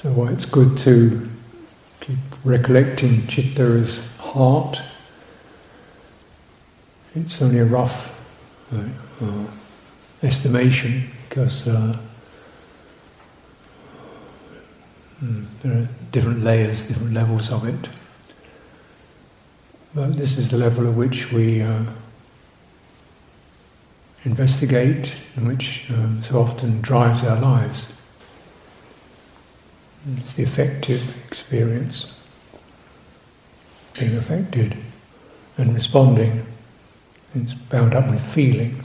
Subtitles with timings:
[0.00, 1.28] So why it's good to
[1.98, 4.80] keep recollecting citta as heart.
[7.16, 8.08] It's only a rough
[8.72, 9.46] uh, uh,
[10.22, 11.98] estimation because uh,
[15.20, 17.90] mm, there are different layers, different levels of it.
[19.96, 21.82] But this is the level at which we uh,
[24.22, 27.97] investigate and which um, so often drives our lives.
[30.16, 32.06] It's the affective experience,
[33.92, 34.74] being affected
[35.58, 36.46] and responding.
[37.34, 38.82] It's bound up with feeling.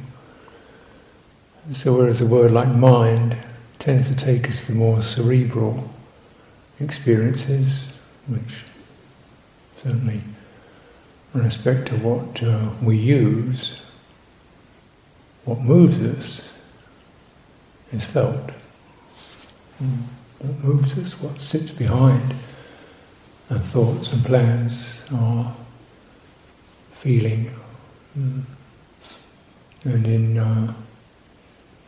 [1.71, 3.37] So, whereas a word like mind
[3.79, 5.89] tends to take us to more cerebral
[6.81, 7.93] experiences,
[8.27, 8.65] which
[9.81, 10.19] certainly,
[11.33, 13.81] in respect to what uh, we use,
[15.45, 16.53] what moves us
[17.93, 18.51] is felt.
[19.81, 20.03] Mm
[20.43, 22.35] what moves us, what sits behind
[23.49, 25.55] our thoughts and plans, our
[26.91, 27.49] feeling.
[28.17, 28.43] Mm.
[29.85, 30.73] And in uh,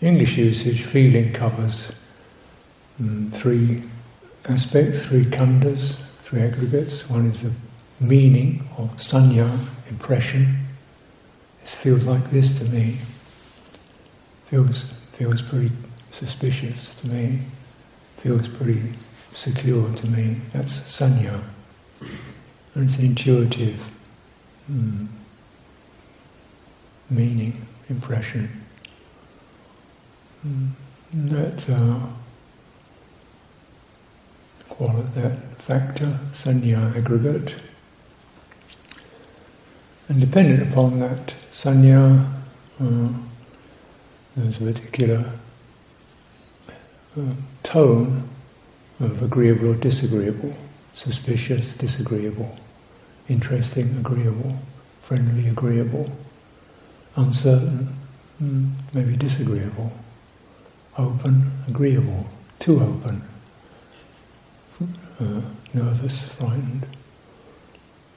[0.02, 1.92] English usage, feeling covers
[3.00, 3.84] um, three
[4.46, 7.10] aspects, three khandhas, three aggregates.
[7.10, 7.52] One is the
[8.00, 9.50] meaning or sanya,
[9.90, 10.66] impression.
[11.60, 12.98] This feels like this to me.
[14.46, 15.72] Feels feels pretty
[16.12, 17.40] suspicious to me
[18.26, 18.82] feels pretty
[19.36, 20.36] secure to me.
[20.52, 21.40] That's sanya.
[22.74, 23.80] And it's an intuitive
[24.72, 25.08] mm,
[27.12, 28.50] meaning, impression.
[30.44, 30.70] Mm,
[31.14, 32.00] that uh,
[34.70, 37.54] quality, that factor, sanya aggregate.
[40.10, 42.28] And dependent upon that sanya,
[42.82, 43.08] uh,
[44.36, 45.32] there's a particular
[47.64, 48.28] tone
[49.00, 50.56] of agreeable or disagreeable,
[50.94, 52.56] suspicious, disagreeable,
[53.30, 54.58] interesting, agreeable,
[55.02, 56.10] friendly, agreeable,
[57.16, 57.88] uncertain,
[58.42, 59.92] mm, maybe disagreeable,
[60.98, 62.26] open, agreeable,
[62.60, 63.22] too open,
[65.20, 65.42] uh,
[65.74, 66.86] nervous, frightened.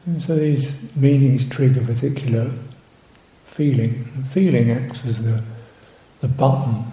[0.06, 2.50] And so these meanings trigger particular
[3.46, 4.04] feeling.
[4.30, 5.42] feeling acts as the,
[6.20, 6.84] the button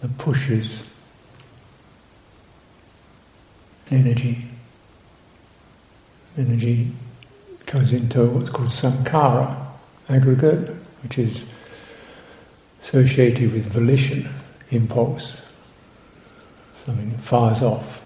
[0.00, 0.82] that pushes
[3.90, 4.44] energy.
[6.36, 6.90] Energy
[7.66, 9.66] goes into what's called sankhara,
[10.08, 11.46] aggregate, which is
[12.82, 14.28] associated with volition,
[14.70, 15.42] impulse,
[16.84, 18.04] something that fires off.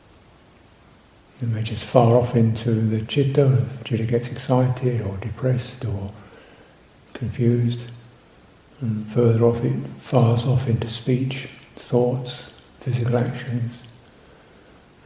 [1.40, 6.12] It may just fire off into the citta, citta gets excited or depressed or
[7.12, 7.80] confused,
[8.80, 13.82] and further off it fires off into speech, thoughts, physical actions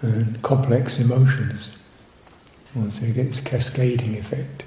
[0.06, 1.70] and complex emotions.
[2.74, 4.62] And so you get this cascading effect.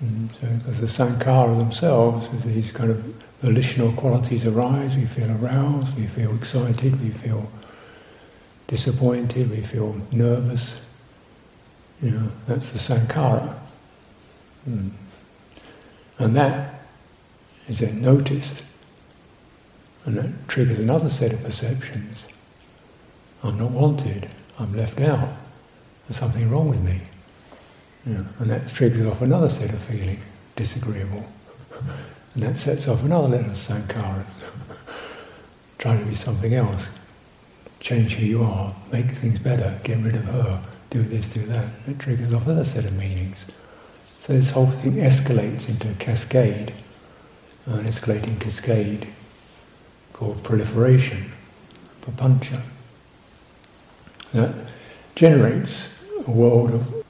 [0.00, 3.02] And so because the sankhara themselves, as these kind of
[3.42, 7.50] volitional qualities arise, we feel aroused, we feel excited, we feel
[8.68, 10.80] disappointed, we feel nervous.
[12.00, 13.58] You know, that's the sankhara.
[14.68, 14.90] Mm.
[16.18, 16.84] And that
[17.68, 18.62] is then noticed,
[20.04, 22.26] and that triggers another set of perceptions.
[23.44, 24.28] I'm not wanted,
[24.58, 25.28] I'm left out,
[26.06, 27.00] there's something wrong with me.
[28.04, 30.18] and that triggers off another set of feeling,
[30.56, 31.22] disagreeable.
[32.34, 34.24] And that sets off another level of sankhara,
[35.78, 36.88] trying to be something else,
[37.78, 40.60] change who you are, make things better, get rid of her,
[40.90, 41.68] do this, do that.
[41.86, 43.44] It triggers off another set of meanings.
[44.20, 46.72] So this whole thing escalates into a cascade,
[47.66, 49.06] an escalating cascade
[50.12, 51.30] called proliferation,
[52.02, 52.60] papancha
[54.32, 54.54] that
[55.14, 55.88] generates
[56.26, 57.04] a world of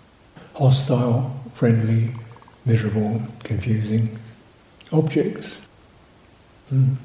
[0.54, 2.10] hostile, friendly,
[2.64, 4.18] miserable, confusing
[4.92, 5.58] objects.
[6.72, 6.96] Mm.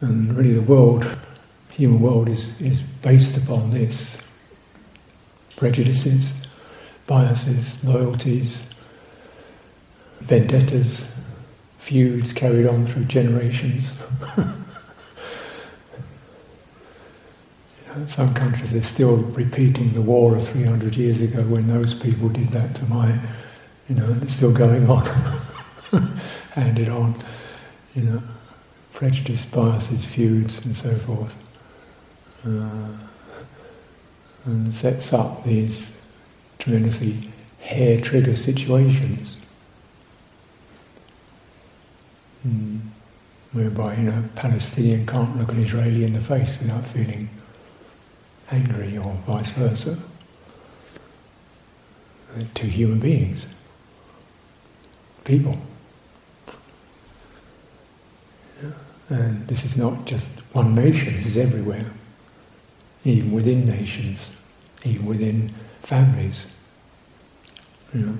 [0.00, 1.04] And really the world,
[1.70, 4.18] human world is, is based upon this.
[5.56, 6.46] Prejudices,
[7.06, 8.60] biases, loyalties,
[10.20, 11.06] vendettas,
[11.78, 13.90] feuds carried on through generations.
[18.08, 22.48] some countries they're still repeating the war of 300 years ago when those people did
[22.48, 23.18] that to my,
[23.88, 25.04] you know, and it's still going on,
[26.52, 27.14] handed on,
[27.94, 28.22] you know,
[28.92, 31.34] prejudice, biases, feuds, and so forth.
[32.46, 32.88] Uh,
[34.44, 36.00] and sets up these
[36.58, 37.16] tremendously
[37.60, 39.38] hair trigger situations.
[42.46, 42.80] Mm.
[43.52, 47.28] Whereby, you know, Palestinian can't look an Israeli in the face without feeling
[48.50, 49.98] angry or vice versa.
[52.36, 53.46] Uh, to human beings,
[55.24, 55.58] people.
[59.08, 61.86] And this is not just one nation, this is everywhere.
[63.04, 64.28] Even within nations,
[64.84, 66.46] even within families.
[67.94, 68.16] You know,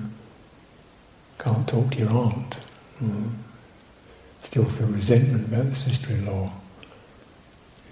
[1.39, 2.55] can't talk to your aunt.
[3.01, 3.29] You know,
[4.43, 6.51] still feel resentment about the sister-in-law.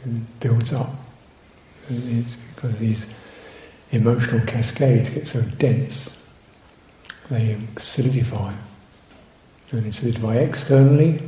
[0.05, 1.04] It builds up.
[1.89, 3.05] It's because these
[3.91, 6.23] emotional cascades get so dense,
[7.29, 8.53] they solidify.
[9.71, 11.19] And they solidify externally,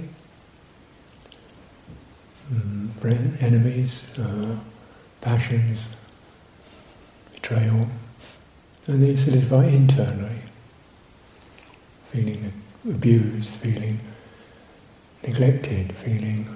[2.51, 4.55] mm, enemies, uh,
[5.21, 5.85] passions,
[7.33, 7.87] betrayal,
[8.87, 10.41] and they solidify internally,
[12.11, 12.51] feeling
[12.89, 13.99] abused, feeling
[15.23, 16.47] neglected, feeling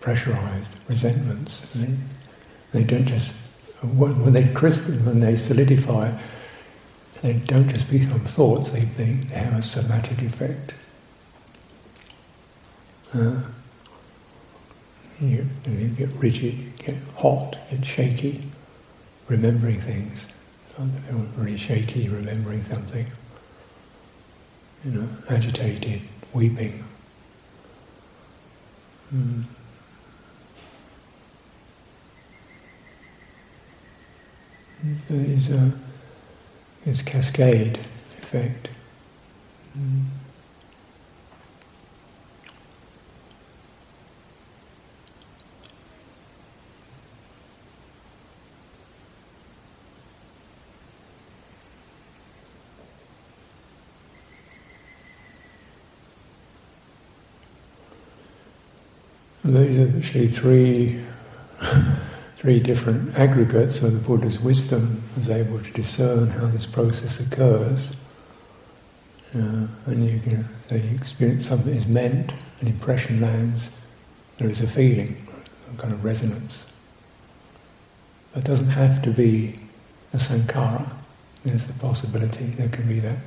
[0.00, 1.72] pressurized, resentments.
[1.74, 1.88] They,
[2.72, 3.32] they don't just
[3.82, 6.12] when they when they solidify,
[7.22, 10.74] they don't just become thoughts; they, they, they have a somatic effect.
[13.14, 13.40] Uh,
[15.20, 18.42] you, you, get rigid, you get hot, get shaky,
[19.28, 20.28] remembering things.
[21.36, 23.06] Really shaky, remembering something.
[24.84, 26.00] You know, agitated,
[26.32, 26.84] weeping.
[29.14, 29.44] Mm.
[34.82, 35.72] It's a
[36.86, 37.78] it's cascade
[38.22, 38.68] effect.
[39.76, 40.06] Mm.
[59.44, 61.04] are actually three
[62.40, 67.90] three different aggregates where the Buddha's wisdom was able to discern how this process occurs.
[69.34, 72.32] Uh, and you can so you experience something is meant,
[72.62, 73.68] an impression lands,
[74.38, 75.14] there is a feeling,
[75.66, 76.64] some kind of resonance.
[78.34, 79.56] It doesn't have to be
[80.14, 80.88] a sankhara.
[81.44, 83.18] There's the possibility there can be that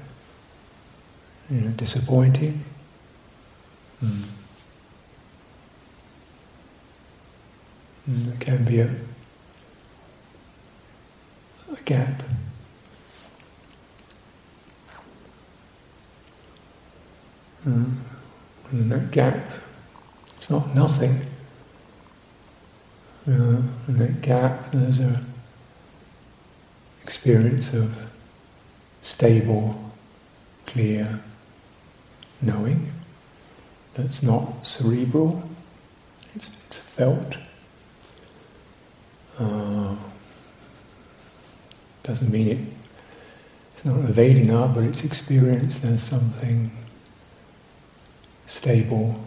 [1.52, 2.64] you know, disappointing.
[4.04, 4.24] Mm.
[8.08, 8.90] There can be a,
[11.72, 12.24] a gap.
[17.66, 17.96] Mm.
[18.72, 19.48] And that gap,
[20.38, 21.18] it's not nothing.
[23.28, 25.24] Uh, in that gap, there's a
[27.04, 27.96] experience of
[29.04, 29.92] stable,
[30.66, 31.20] clear
[32.42, 32.92] knowing
[33.94, 35.42] that's not cerebral,
[36.36, 37.38] it's, it's felt.
[39.40, 39.96] Uh,
[42.04, 42.58] doesn't mean it,
[43.76, 46.70] it's not evading art, but it's experienced as something
[48.48, 49.20] stable,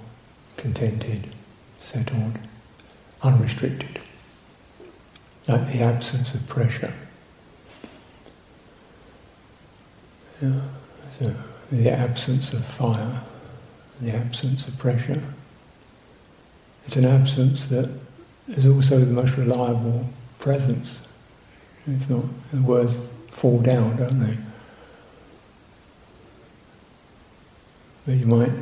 [0.57, 1.27] contented,
[1.81, 2.39] settled,
[3.23, 4.01] unrestricted,
[5.49, 6.93] like the absence of pressure.
[10.43, 10.61] Yeah,
[11.19, 11.35] so
[11.73, 13.21] the absence of fire,
[14.01, 15.23] the absence of pressure.
[16.85, 17.89] It's an absence that
[18.49, 20.07] is also the most reliable
[20.39, 21.09] presence.
[21.87, 22.95] It's not, the words
[23.31, 24.37] fall down, don't they?
[28.07, 28.53] But you might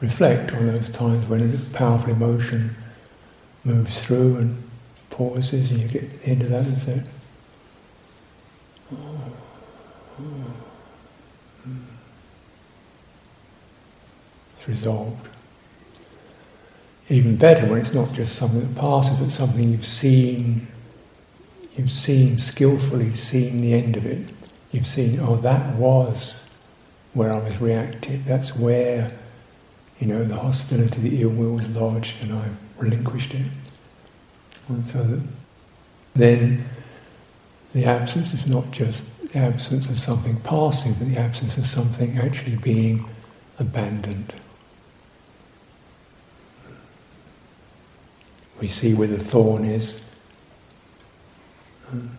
[0.00, 2.74] reflect on those times when a powerful emotion
[3.64, 4.62] moves through and
[5.10, 7.02] pauses, and you get into that and say,
[8.92, 8.96] oh,
[10.18, 10.22] oh,
[11.64, 11.76] hmm.
[14.58, 15.28] It's resolved
[17.08, 20.66] even better when it's not just something that passes, but something you've seen,
[21.76, 24.30] you've seen skillfully, seen the end of it.
[24.72, 26.48] You've seen, oh, that was
[27.14, 28.24] where I was reactive.
[28.24, 29.08] That's where,
[30.00, 32.48] you know, the hostility, the ill will was lodged, and I
[32.78, 33.46] relinquished it.
[34.68, 35.22] And so that
[36.14, 36.64] then
[37.72, 42.18] the absence is not just the absence of something passing, but the absence of something
[42.18, 43.04] actually being
[43.58, 44.32] abandoned.
[48.60, 50.00] We see where the thorn is.
[51.92, 52.10] You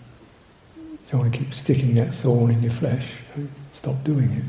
[1.09, 3.11] don't want to keep sticking that thorn in your flesh.
[3.33, 3.45] Hmm.
[3.75, 4.43] Stop doing it.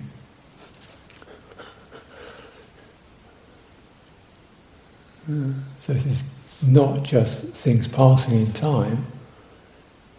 [5.26, 5.52] Hmm.
[5.78, 6.22] So this is
[6.66, 9.06] not just things passing in time,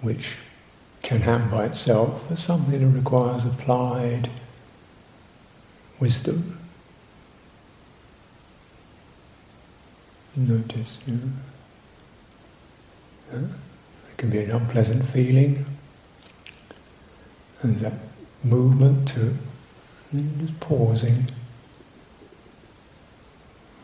[0.02, 0.36] which
[1.02, 4.30] can happen by itself, but something that requires applied
[6.00, 6.58] wisdom.
[10.36, 11.30] Notice, you know.
[14.18, 15.66] Can be an unpleasant feeling.
[17.62, 17.94] And that
[18.44, 19.36] movement to
[20.12, 21.30] just pausing,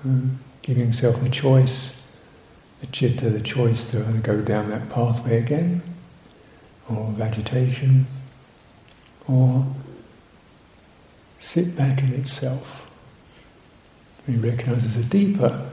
[0.04, 2.02] um, giving yourself the choice,
[2.82, 5.82] the citta, the choice to go down that pathway again,
[6.90, 8.08] or of agitation,
[9.28, 9.66] or
[11.40, 12.90] sit back in itself.
[14.28, 15.70] We recognize there's a deeper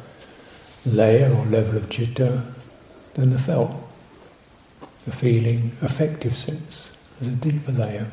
[0.85, 2.43] layer or level of citta
[3.14, 3.75] than the felt,
[5.04, 6.90] the feeling, affective sense.
[7.21, 8.07] There's a deeper layer.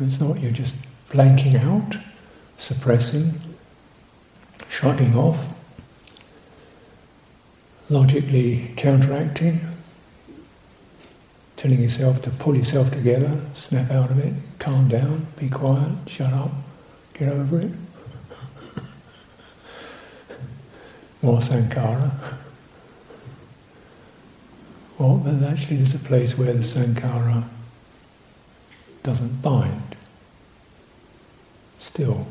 [0.00, 0.76] It's not you're just
[1.10, 1.96] blanking out,
[2.58, 3.32] suppressing,
[4.68, 5.56] shutting off,
[7.88, 9.60] logically counteracting,
[11.56, 16.32] telling yourself to pull yourself together, snap out of it, calm down, be quiet, shut
[16.32, 16.52] up,
[17.14, 17.72] get over it.
[21.22, 22.10] More sankhara.
[24.98, 27.48] Well, actually there's a place where the sankhara
[29.02, 29.96] doesn't bind.
[31.80, 32.26] Still.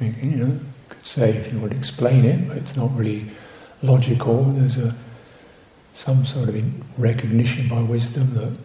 [0.00, 3.30] You know, could say if you would explain it, but it's not really
[3.82, 4.44] logical.
[4.44, 4.94] There's a
[5.94, 8.56] some sort of recognition by wisdom that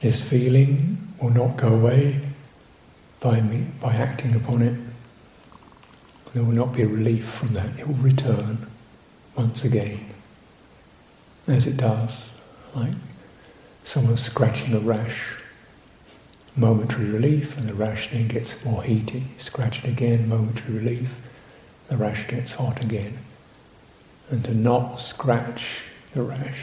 [0.00, 2.20] this feeling will not go away
[3.20, 4.78] by me by acting upon it.
[6.34, 7.78] There will not be relief from that.
[7.78, 8.66] It will return
[9.36, 10.04] once again,
[11.46, 12.36] as it does,
[12.74, 12.94] like
[13.84, 15.34] someone scratching a rash.
[16.56, 19.22] Momentary relief, and the rash then gets more heated.
[19.38, 21.20] Scratch it again, momentary relief,
[21.88, 23.16] the rash gets hot again.
[24.30, 25.82] And to not scratch
[26.12, 26.60] the rash.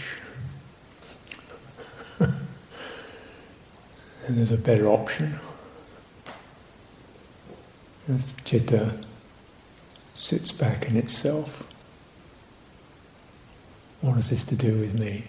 [4.29, 5.39] There's a better option.
[8.09, 8.97] As citta
[10.15, 11.63] sits back in itself.
[14.01, 15.23] What has this to do with me?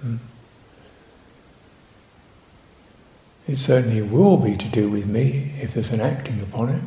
[0.00, 0.16] Hmm.
[3.46, 6.82] It certainly will be to do with me if there's an acting upon it.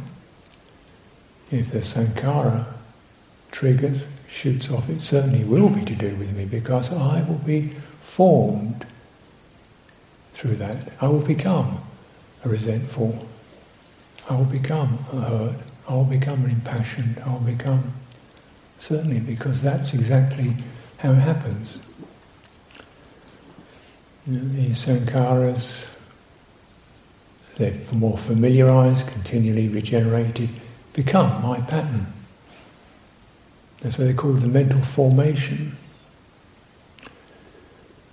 [1.51, 2.65] If the sankhara
[3.51, 7.73] triggers, shoots off, it certainly will be to do with me because I will be
[8.17, 8.83] formed
[10.33, 10.91] through that.
[11.01, 11.79] I will become
[12.43, 13.15] a resentful.
[14.27, 15.55] I will become a hurt.
[15.87, 17.21] I will become impassioned.
[17.23, 17.93] I will become
[18.79, 20.55] certainly because that's exactly
[20.97, 21.79] how it happens.
[24.25, 25.85] These sankharas
[27.57, 30.49] they're more familiarized, continually regenerated,
[30.93, 32.07] become my pattern.
[33.81, 35.77] That's why they call it the mental formation.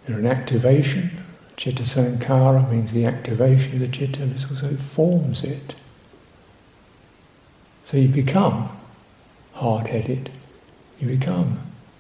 [0.07, 1.11] And an activation,
[1.57, 5.75] citta sankhara means the activation of the citta, this also forms it.
[7.87, 8.69] So you become
[9.53, 10.31] hard-headed,
[11.01, 11.59] you become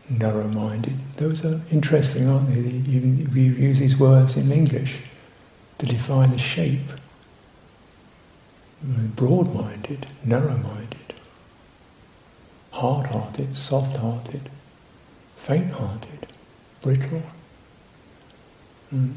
[0.08, 0.96] narrow-minded.
[1.16, 2.60] Those are interesting, aren't they?
[2.60, 3.00] You,
[3.32, 4.98] you use these words in English
[5.78, 6.90] to define the shape
[9.16, 11.14] broad-minded, narrow-minded,
[12.70, 14.50] hard-hearted, soft-hearted,
[15.36, 16.26] faint-hearted,
[16.82, 17.22] brittle.
[18.92, 19.14] Mm.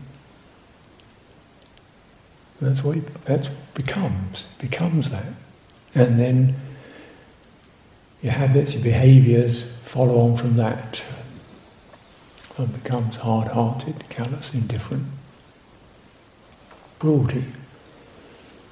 [2.62, 5.26] That's what it, that's becomes becomes that,
[5.94, 6.56] and then
[8.24, 11.02] your habits, your behaviours follow on from that,
[12.58, 15.06] and becomes hard-hearted, callous, indifferent,
[17.00, 17.46] cruelty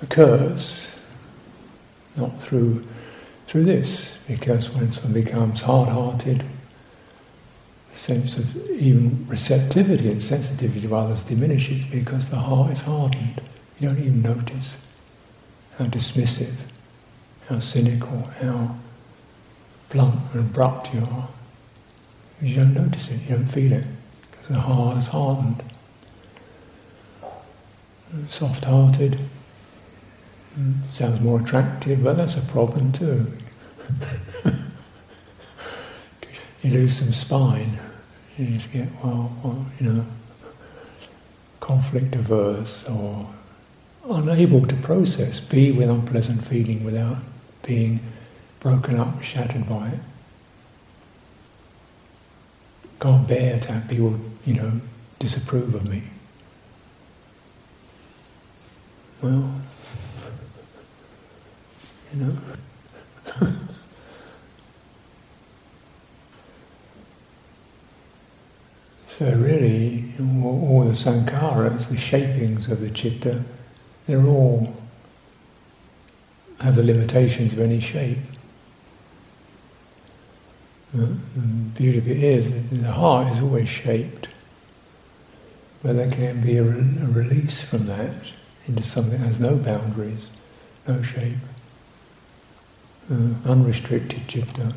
[0.01, 0.89] occurs
[2.17, 2.83] not through
[3.47, 6.43] through this, because when someone becomes hard-hearted,
[7.95, 13.41] sense of even receptivity and sensitivity to others diminishes because the heart is hardened.
[13.79, 14.77] You don't even notice
[15.77, 16.53] how dismissive,
[17.47, 18.75] how cynical, how
[19.89, 21.27] blunt and abrupt you are.
[22.41, 23.85] You don't notice it, you don't feel it,
[24.31, 25.63] because the heart is hardened.
[28.29, 29.19] Soft-hearted,
[30.91, 33.25] sounds more attractive, but that's a problem too.
[36.61, 37.77] you lose some spine,
[38.37, 40.05] you just get, well, well, you know,
[41.59, 43.27] conflict averse or
[44.09, 47.17] unable to process, be with unpleasant feeling without
[47.63, 47.99] being
[48.59, 49.99] broken up, shattered by it.
[52.99, 54.71] Can't bear to have people, you know,
[55.19, 56.03] disapprove of me.
[59.21, 59.49] Well,
[62.13, 63.51] you know?
[69.17, 73.41] so really, all, all the sankharas, the shapings of the citta,
[74.07, 74.75] they're all
[76.59, 78.17] have the limitations of any shape.
[80.93, 81.05] The
[81.75, 84.27] beauty of it is the heart is always shaped,
[85.81, 88.11] but there can be a, re- a release from that
[88.67, 90.29] into something that has no boundaries,
[90.89, 91.37] no shape,
[93.09, 94.73] uh, unrestricted citta.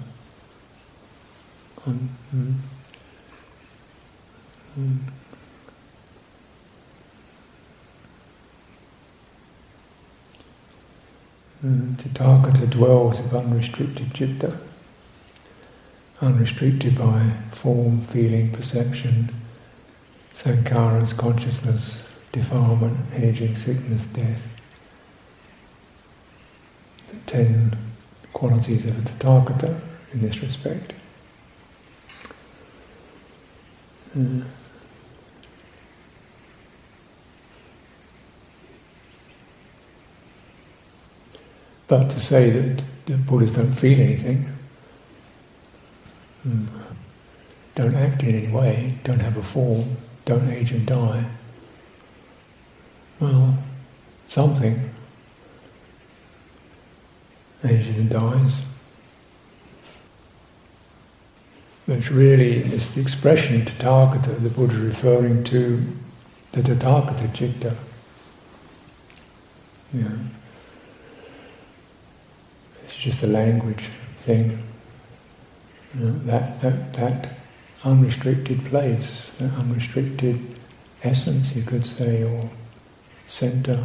[1.87, 2.54] Un- mm,
[4.76, 4.98] mm.
[11.64, 14.56] Mm, Tathagata dwells with unrestricted citta,
[16.20, 19.28] unrestricted by form, feeling, perception,
[20.34, 24.40] sankharas, consciousness, defilement, aging, sickness, death.
[27.10, 27.76] The ten
[28.32, 29.80] qualities of the Tathagata
[30.12, 30.92] in this respect.
[34.07, 34.07] Mm.
[41.87, 44.48] But to say that the Buddhas don't feel anything,
[46.42, 46.66] hmm,
[47.75, 51.25] don't act in any way, don't have a form, don't age and die,
[53.20, 53.56] well,
[54.28, 54.90] something
[57.64, 58.60] ages and dies.
[61.88, 65.83] But really is the expression Tathagata, the Buddha referring to
[66.52, 67.75] the Tathagata citta.
[69.95, 70.04] Yeah.
[72.85, 73.85] It's just a language
[74.18, 74.59] thing.
[75.95, 77.38] That, that, that
[77.85, 80.38] unrestricted place, that unrestricted
[81.02, 82.50] essence, you could say, or
[83.28, 83.83] center,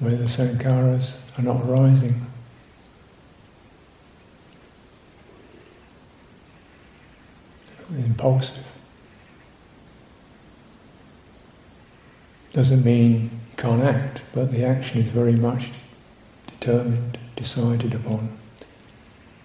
[0.00, 2.25] where the sankharas are not arising.
[7.90, 8.64] Impulsive.
[12.52, 15.70] Doesn't mean you can't act, but the action is very much
[16.46, 18.36] determined, decided upon,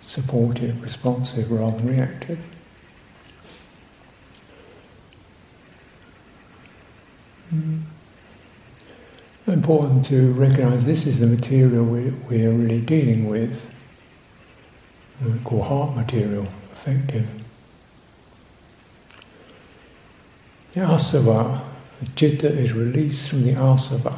[0.05, 2.39] supportive, responsive rather than reactive.
[7.53, 7.81] Mm.
[9.47, 13.61] Important to recognize this is the material we, we are really dealing with,
[15.25, 17.27] we call heart material, affective.
[20.73, 21.61] The asava
[22.01, 24.17] the citta is released from the asava.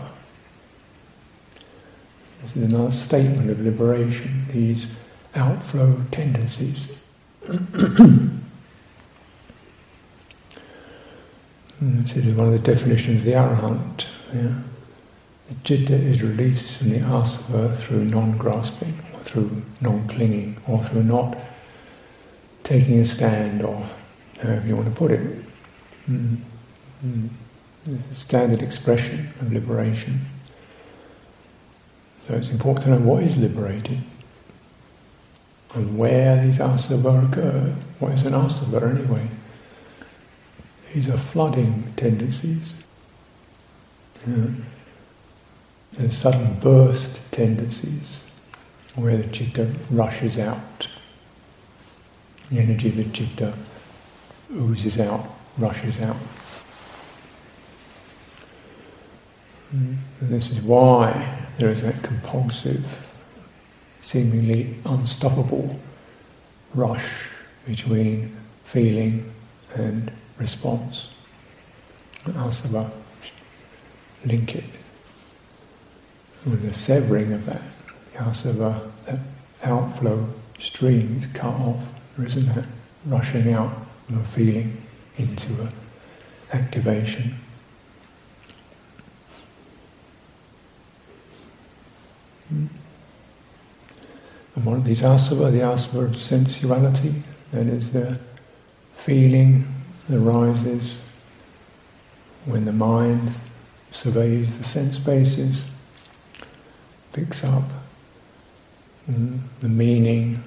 [2.42, 4.88] This is another statement of liberation, these
[5.36, 7.04] outflow tendencies.
[11.82, 14.06] Mm, this is one of the definitions of the arahant.
[14.34, 14.54] Yeah?
[15.50, 21.36] The citta is released from the asava through non-grasping, or through non-clinging, or through not
[22.64, 23.86] taking a stand, or
[24.42, 25.43] however you want to put it.
[26.10, 26.38] Mm.
[27.06, 27.30] Mm
[27.86, 30.22] the standard expression of liberation.
[32.26, 34.02] So it's important to know what is liberated
[35.74, 37.76] and where these asava occur.
[38.00, 39.28] What is an asava anyway?
[40.94, 42.84] These are flooding tendencies.
[44.26, 44.56] You
[46.00, 48.20] know, sudden burst tendencies
[48.96, 50.88] where the citta rushes out.
[52.50, 53.54] The energy of the citta
[54.52, 56.18] oozes out, rushes out.
[60.22, 62.86] This is why there is that compulsive,
[64.02, 65.80] seemingly unstoppable
[66.74, 67.10] rush
[67.66, 68.36] between
[68.66, 69.32] feeling
[69.76, 71.10] and response.
[72.26, 72.90] Asava
[74.26, 74.64] link it
[76.46, 77.62] with the severing of that.
[78.14, 79.20] The asava, that
[79.64, 80.28] outflow
[80.60, 81.84] stream is cut off.
[82.16, 82.66] There isn't that
[83.06, 83.76] rushing out
[84.10, 84.78] of feeling
[85.18, 85.70] into a
[86.56, 87.36] activation.
[94.56, 97.14] And one of these asava, the asava of sensuality,
[97.52, 98.20] that is the
[98.94, 99.68] feeling
[100.08, 101.10] that arises
[102.46, 103.34] when the mind
[103.92, 105.66] surveys the sense bases,
[107.14, 107.64] picks up
[109.10, 110.44] mm, the meaning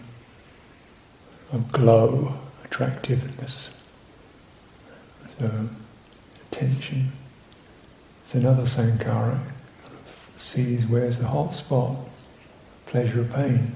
[1.53, 3.71] of glow, attractiveness,
[6.51, 7.13] attention.
[8.25, 9.39] It's another sankhara,
[10.37, 11.97] sees where's the hot spot,
[12.87, 13.73] pleasure or pain.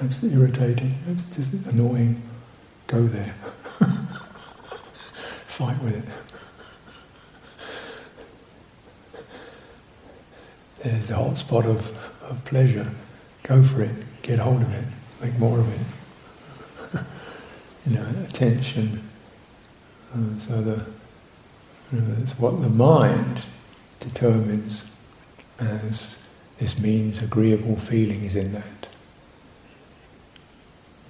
[0.00, 2.22] That's irritating, that's just annoying.
[2.86, 3.34] Go there.
[5.46, 6.04] Fight with it.
[10.82, 11.80] There's the hot spot of,
[12.22, 12.88] of pleasure.
[13.42, 13.90] Go for it.
[14.22, 14.84] Get hold of it.
[15.20, 17.00] Make more of it.
[17.86, 19.05] you know, attention.
[20.16, 20.82] Uh, so the,
[21.92, 23.42] you know, it's what the mind
[24.00, 24.84] determines
[25.58, 26.16] as
[26.58, 28.88] this means agreeable feeling is in that.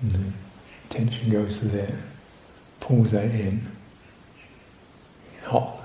[0.02, 0.32] And the
[0.90, 1.98] attention goes to there,
[2.80, 3.66] pulls that in,
[5.44, 5.80] hot,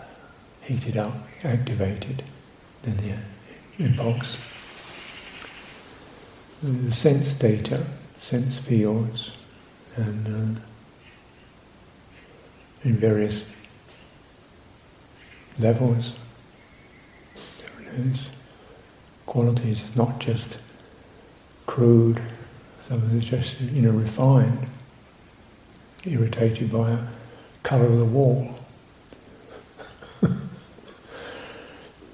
[0.64, 2.24] heated up, activated,
[2.82, 4.38] then the impulse.
[6.64, 7.86] The sense data,
[8.20, 9.32] sense fields,
[9.96, 10.62] and uh,
[12.84, 13.54] in various
[15.60, 16.16] levels,
[19.26, 20.58] qualities, not just
[21.66, 22.22] crude,
[22.88, 24.66] some of it just, you know, refined,
[26.06, 27.00] irritated by a
[27.64, 28.54] colour of the wall.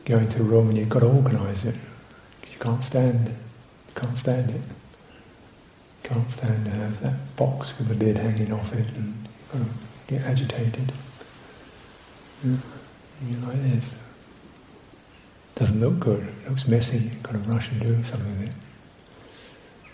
[0.05, 1.75] Going to a room and you've got to organise it.
[2.51, 3.31] You can't stand, it.
[3.31, 4.61] you can't stand it.
[6.03, 9.65] You can't stand to have that box with the lid hanging off it and you
[10.07, 10.91] get agitated.
[12.43, 12.57] Yeah.
[13.27, 13.95] You're like this
[15.57, 18.55] doesn't look good, it looks messy, you've got to rush and do something with it.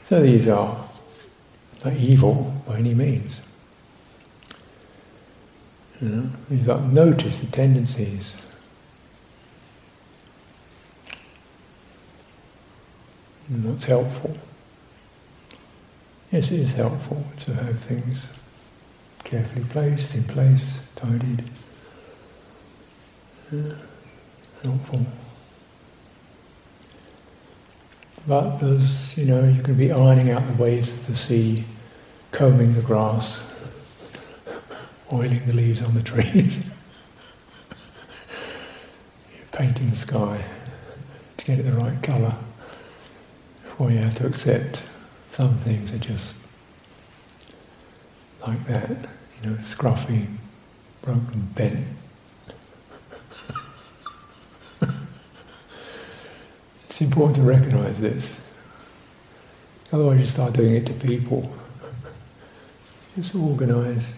[0.10, 0.78] So these are
[1.86, 3.42] not evil by any means.
[6.02, 8.36] You know, you've got to notice the tendencies.
[13.48, 14.38] And what's helpful?
[16.32, 18.28] Yes, it is helpful to have things
[19.34, 21.44] carefully placed, in place, tidied.
[24.62, 25.04] Helpful.
[28.28, 31.66] But there's, you know, you can be ironing out the waves of the sea,
[32.32, 33.40] combing the grass,
[35.12, 36.60] oiling the leaves on the trees,
[39.52, 40.44] painting the sky
[41.38, 42.36] to get it the right colour.
[43.64, 44.84] Before you have to accept
[45.32, 46.36] some things are just
[48.46, 48.96] like that,
[49.44, 50.26] you know, scruffy,
[51.02, 51.86] broken, bent.
[56.88, 58.40] It's important to recognize this.
[59.92, 61.52] Otherwise, you start doing it to people.
[63.16, 64.14] Just organize,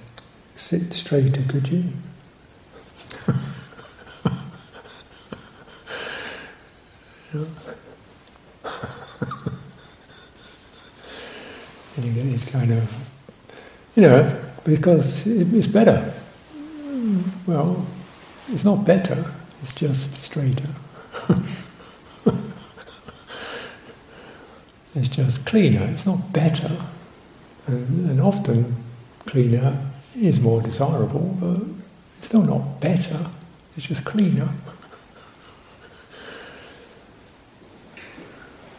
[0.57, 1.85] sit straighter, could you?
[11.95, 12.91] and you get these kind of,
[13.95, 16.13] you know, because it's better.
[17.45, 17.88] Well,
[18.49, 20.67] it's not better, it's just straighter.
[24.95, 26.71] It's just cleaner, it's not better.
[27.67, 28.78] And, and often
[29.25, 29.78] cleaner
[30.15, 31.60] is more desirable, but
[32.17, 33.30] it's still not better,
[33.75, 34.49] it's just cleaner.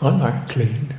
[0.01, 0.95] I like clean.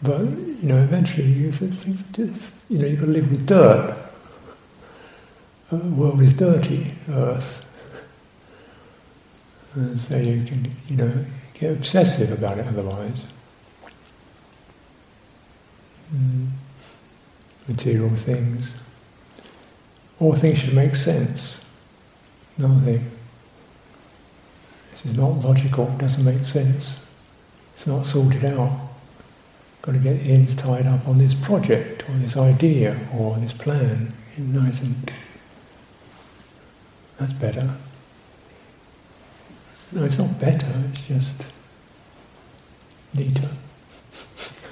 [0.00, 0.26] But,
[0.64, 3.98] you know, eventually you things just, you know, you've got to live with dirt.
[5.70, 7.66] The world is dirty, earth.
[9.74, 13.26] And so you can, you know, get obsessive about it otherwise.
[16.14, 16.48] Mm.
[17.68, 18.72] Material things.
[20.18, 21.60] All things should make sense.
[22.56, 23.10] Nothing.
[24.92, 27.04] This is not logical, it doesn't make sense.
[27.76, 28.83] It's not sorted out.
[29.84, 34.10] Got to get ends tied up on this project, or this idea, or this plan.
[34.38, 35.12] And nice and
[37.18, 37.68] that's better.
[39.92, 41.46] No, it's not better, it's just
[43.12, 43.50] neater.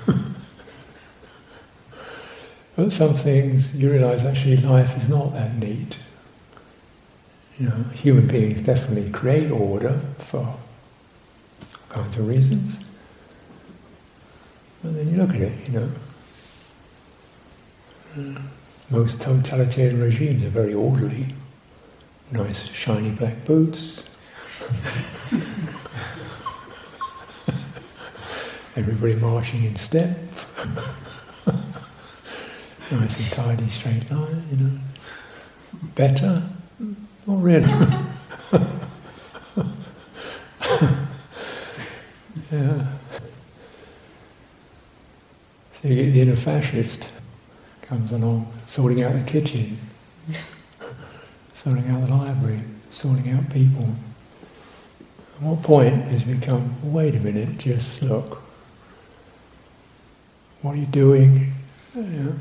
[2.74, 5.98] but some things you realize actually life is not that neat.
[7.58, 10.58] You know, human beings definitely create order for all
[11.90, 12.78] kinds of reasons.
[14.82, 15.90] And then you look at it, you
[18.16, 18.36] know.
[18.90, 21.26] Most totalitarian regimes are very orderly.
[22.30, 24.04] Nice shiny black boots,
[28.74, 30.16] Everybody marching in step.
[32.90, 34.78] nice and tidy straight line, you know.
[35.94, 36.42] Better?
[37.26, 37.68] Not really.
[42.50, 42.86] yeah.
[45.94, 47.12] Get the inner fascist
[47.82, 49.78] comes along, sorting out the kitchen,
[51.52, 53.86] sorting out the library, sorting out people.
[55.36, 58.42] At what point has become, wait a minute, just look.
[60.62, 61.52] What are you doing?
[61.94, 62.32] Yeah.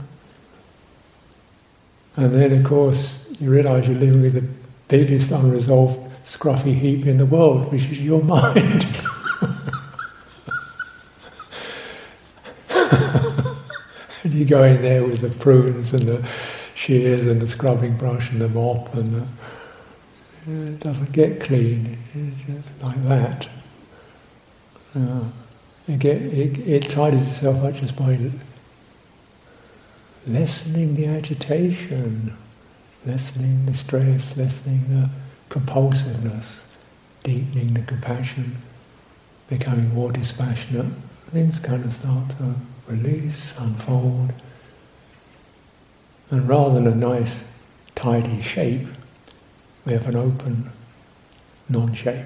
[2.15, 4.47] And then, of course, you realize you're living with the
[4.87, 8.85] biggest unresolved scruffy heap in the world, which is your mind.
[14.41, 16.27] you go in there with the prunes and the
[16.73, 19.27] shears and the scrubbing brush and the mop and the,
[20.51, 21.95] it doesn't get clean.
[22.15, 23.47] It's just like that.
[24.95, 25.25] Uh,
[25.87, 28.17] it, it, it tidies itself up just by
[30.25, 32.35] lessening the agitation,
[33.05, 35.07] lessening the stress, lessening the
[35.49, 36.63] compulsiveness,
[37.23, 38.57] deepening the compassion,
[39.49, 40.91] becoming more dispassionate.
[41.29, 42.55] Things kind of start to
[42.87, 44.33] release, unfold.
[46.29, 47.43] And rather than a nice,
[47.95, 48.87] tidy shape,
[49.85, 50.69] we have an open
[51.69, 52.25] non-shape.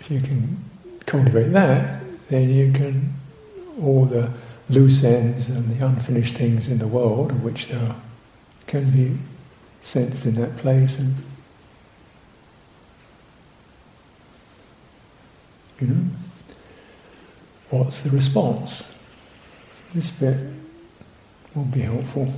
[0.00, 0.64] If you can
[1.06, 3.12] cultivate that, then you can,
[3.80, 4.30] all the
[4.70, 7.96] loose ends and the unfinished things in the world, of which there are,
[8.66, 9.16] can be
[9.82, 11.14] sensed in that place and
[15.80, 16.04] you know
[17.70, 18.94] what's the response
[19.94, 20.38] this bit
[21.54, 22.32] will be helpful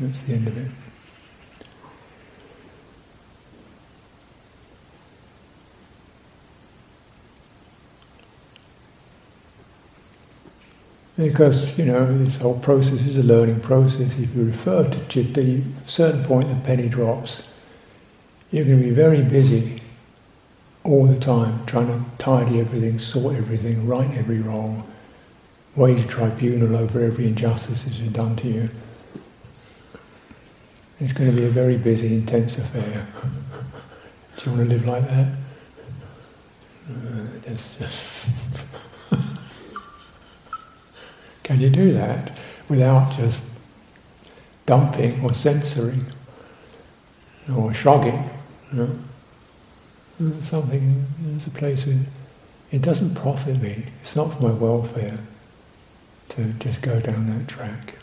[0.00, 0.68] that's the end of it.
[11.16, 14.12] Because, you know, this whole process is a learning process.
[14.18, 17.42] If you refer to citta, at a certain point the penny drops.
[18.50, 19.81] You're going to be very busy
[20.84, 24.86] all the time, trying to tidy everything, sort everything, right every wrong,
[25.76, 28.68] wage tribunal over every injustice that's been done to you.
[31.00, 33.06] It's going to be a very busy, intense affair.
[34.36, 35.26] Do you want to live like that?
[36.90, 37.70] Uh, just,
[41.42, 42.36] Can you do that
[42.68, 43.42] without just
[44.66, 46.04] dumping or censoring
[47.54, 48.28] or shrugging?
[48.72, 48.98] You know?
[50.20, 51.98] Mm, something, there's a place where
[52.70, 55.18] it doesn't profit me, it's not for my welfare
[56.30, 57.94] to just go down that track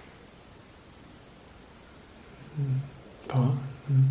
[2.59, 2.77] mm,
[3.27, 3.55] part.
[3.91, 4.07] Mm.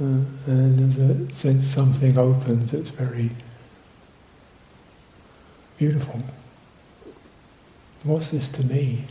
[0.00, 0.04] Uh,
[0.46, 3.30] and there's a sense something opens that's very
[5.76, 6.20] beautiful.
[8.04, 9.04] What's this to me?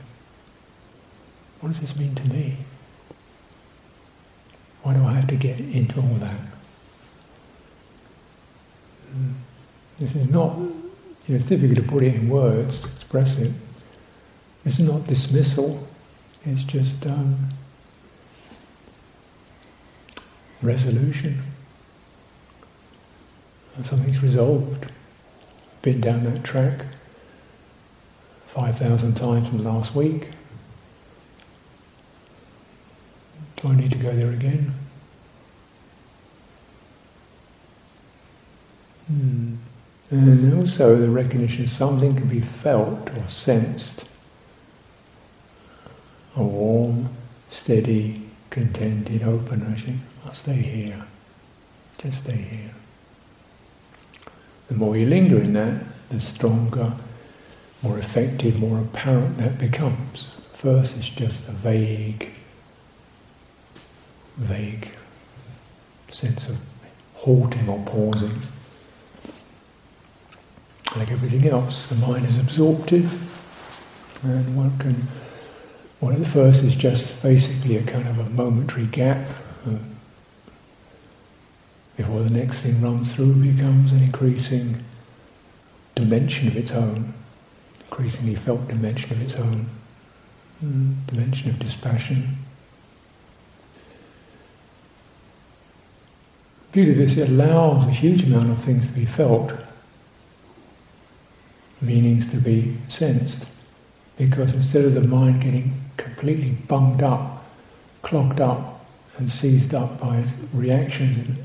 [1.62, 2.58] What does this mean to me?
[4.90, 6.34] Why do I have to get into all that?
[10.00, 10.66] This is not, you
[11.28, 13.52] know, it's difficult to put it in words, express it.
[14.66, 15.88] It's not dismissal.
[16.44, 17.38] It's just um,
[20.64, 21.40] resolution.
[23.84, 24.92] Something's resolved.
[25.84, 26.84] Been down that track
[28.48, 30.30] 5,000 times in the last week.
[33.62, 34.74] Do I need to go there again?
[39.08, 39.56] Hmm.
[40.12, 44.06] And also the recognition something can be felt or sensed
[46.36, 47.10] a warm,
[47.50, 50.02] steady, contented, open ocean.
[50.26, 51.04] I'll stay here.
[51.98, 52.72] Just stay here.
[54.70, 56.94] The more you linger in that, the stronger,
[57.84, 60.38] more effective, more apparent that becomes.
[60.54, 62.30] First, it's just a vague,
[64.40, 64.90] vague
[66.10, 66.58] sense of
[67.14, 68.40] halting or pausing.
[70.96, 73.12] Like everything else, the mind is absorptive,
[74.24, 75.08] and one can
[76.02, 79.28] well, the first is just basically a kind of a momentary gap
[79.68, 79.76] uh,
[81.98, 84.82] before the next thing runs through becomes an increasing
[85.96, 87.14] dimension of its own,
[87.82, 89.70] increasingly felt dimension of its own,
[90.64, 92.38] mm, dimension of dispassion.
[96.72, 99.54] Beauty of this, it allows a huge amount of things to be felt,
[101.82, 103.52] meanings to be sensed,
[104.18, 107.46] because instead of the mind getting completely bunged up,
[108.04, 108.86] clogged up,
[109.18, 111.38] and seized up by its reactions and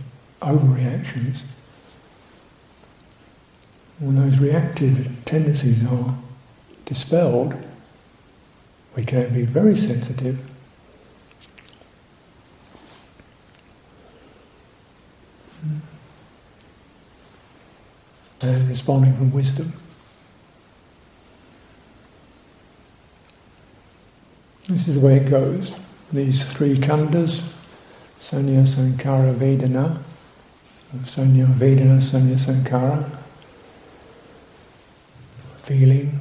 [0.42, 1.42] overreactions,
[4.00, 6.14] when those reactive tendencies are
[6.84, 7.54] dispelled,
[8.94, 10.38] we can be very sensitive.
[18.40, 19.72] And responding from wisdom.
[24.68, 25.74] This is the way it goes.
[26.12, 27.54] These three khandhas,
[28.20, 29.98] Sanya, Sankhara, Vedana,
[31.02, 33.04] Sanya, Vedana, Sanya, Sankhara,
[35.58, 36.18] feeling,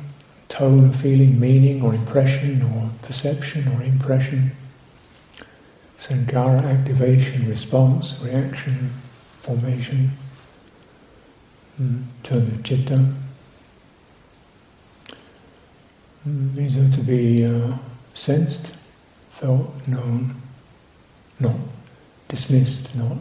[0.50, 4.52] tone of feeling, meaning or impression or perception or impression,
[6.00, 8.92] Sankhara, activation, response, reaction,
[9.42, 10.12] formation,
[12.32, 13.06] of citta.
[16.26, 17.78] These are to be uh,
[18.14, 18.72] sensed,
[19.32, 20.36] felt, known,
[21.40, 21.56] not
[22.30, 23.18] dismissed, not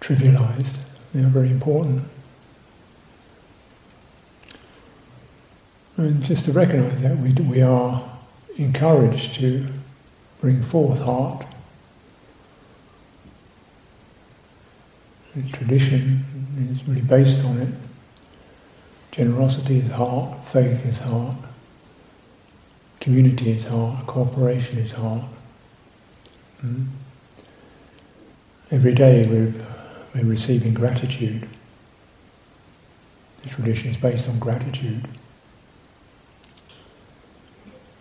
[0.00, 0.76] trivialized.
[1.14, 2.02] They are very important.
[5.96, 8.02] And just to recognize that, we, we are
[8.56, 9.66] encouraged to
[10.40, 11.44] bring forth heart.
[15.36, 16.24] The tradition
[16.70, 17.68] is really based on it.
[19.12, 21.36] Generosity is heart, faith is heart,
[23.00, 25.24] community is heart, cooperation is heart.
[26.64, 26.86] Mm.
[28.72, 29.52] Every day we're,
[30.14, 31.48] we're receiving gratitude.
[33.42, 35.08] The tradition is based on gratitude.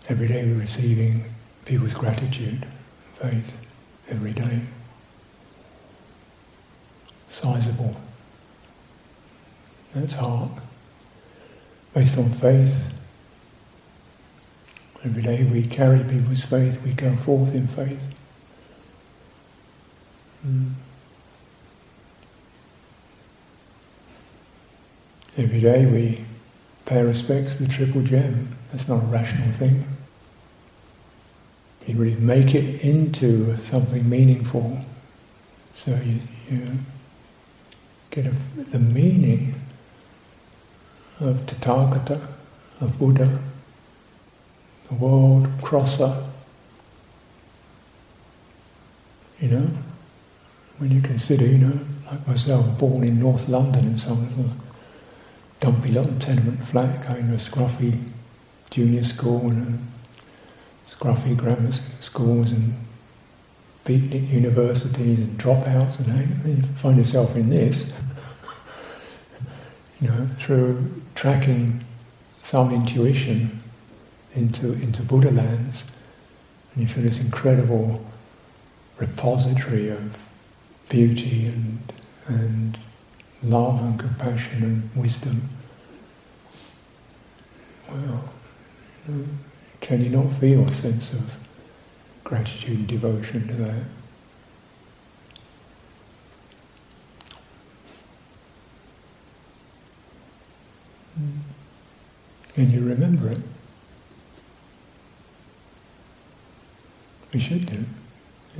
[0.10, 1.24] Every day we're receiving
[1.66, 2.66] people's gratitude,
[3.20, 3.52] faith,
[4.10, 4.62] every day.
[7.42, 7.96] Sizable.
[9.96, 10.52] That's heart.
[11.94, 12.76] Based on faith.
[15.06, 18.02] Every day we carry people's faith, we go forth in faith.
[20.46, 20.74] Mm.
[25.38, 26.26] Every day we
[26.86, 28.50] pay respects to the triple gem.
[28.74, 29.86] That's not a rational thing.
[31.88, 34.80] You really make it into something meaningful.
[35.74, 36.20] So you,
[36.52, 36.68] you
[38.12, 38.34] get a,
[38.72, 39.54] the meaning
[41.20, 42.20] of Tathagata,
[42.82, 43.40] of Buddha,
[44.88, 46.26] the world crosser.
[49.40, 49.68] You know,
[50.80, 54.52] when you consider, you know, like myself, born in North London in some little
[55.60, 58.02] dumpy little tenement flat, going to a scruffy
[58.70, 59.80] junior school and
[60.88, 62.74] a scruffy grammar schools and
[63.86, 67.92] beatnik universities and dropouts and you find yourself in this.
[70.02, 71.84] you know, through tracking
[72.44, 73.62] some intuition
[74.36, 75.86] into into Buddha lands,
[76.74, 78.06] and you feel this incredible
[78.98, 80.18] repository of
[80.88, 81.94] beauty and
[82.28, 82.78] and
[83.44, 85.42] love and compassion and wisdom.
[87.90, 88.30] Well,
[89.82, 91.49] can you not feel a sense of
[92.30, 93.84] gratitude and devotion to that?
[102.54, 103.40] Can you remember it?
[107.34, 107.84] We should do.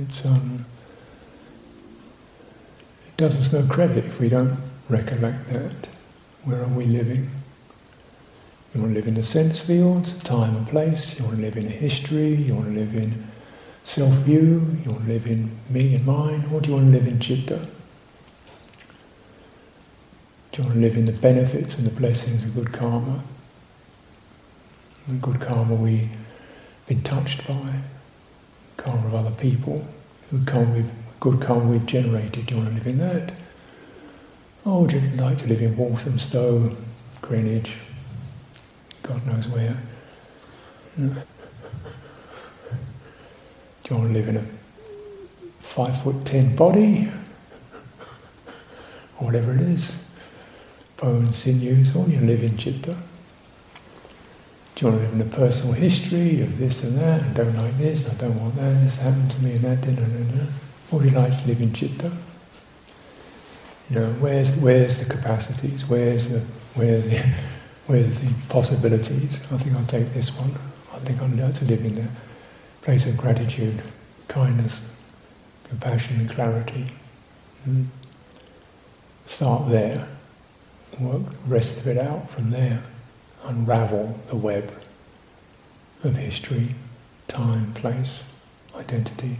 [0.00, 0.64] It's um,
[3.06, 4.56] it does us no credit if we don't
[4.88, 5.76] recollect that.
[6.42, 7.30] Where are we living?
[8.74, 11.16] You want to live in the sense fields, time and place.
[11.18, 12.34] You want to live in a history.
[12.34, 13.29] You want to live in
[13.84, 14.78] self-view.
[14.84, 16.44] You want to live in me and mine.
[16.52, 17.66] Or do you want to live in citta?
[20.52, 23.22] Do you want to live in the benefits and the blessings of good karma?
[25.06, 26.08] And good karma we've
[26.86, 27.80] been touched by,
[28.76, 29.84] karma of other people,
[30.30, 30.90] good karma we've,
[31.20, 32.46] good karma we've generated.
[32.46, 33.32] Do you want to live in that?
[34.66, 36.76] Oh, or would you like to live in Walthamstow,
[37.22, 37.76] Greenwich,
[39.02, 39.76] God knows where.
[40.98, 41.14] Do
[43.90, 44.44] you want to live in a
[45.60, 47.10] five foot ten body?
[49.18, 49.92] Or whatever it is.
[50.96, 52.96] Bones, sinews, or you live in citta.
[54.74, 57.56] Do you want to live in a personal history of this and that, and don't
[57.56, 60.48] like this, I don't want that, this happened to me and that didn't, and
[60.90, 62.12] Or do you like to live in citta?
[63.90, 65.88] You know, where's where's the capacities?
[65.88, 66.40] Where's the
[66.74, 67.24] where's the
[67.90, 69.40] with the possibilities.
[69.50, 70.54] I think I'll take this one.
[70.92, 72.06] I think I'd like to live in the
[72.82, 73.82] place of gratitude,
[74.28, 74.80] kindness,
[75.68, 76.86] compassion and clarity.
[77.68, 77.86] Mm.
[79.26, 80.06] Start there.
[80.98, 82.82] Work the rest of it out from there.
[83.44, 84.72] Unravel the web
[86.04, 86.74] of history,
[87.28, 88.24] time, place,
[88.74, 89.36] identity.